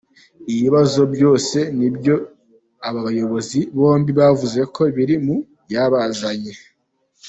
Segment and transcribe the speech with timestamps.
[0.51, 2.15] Ibi bibazo byose ni byo
[2.87, 5.35] aba bayobozi bombi bavuzeko biri mu
[5.65, 6.53] byabazanye.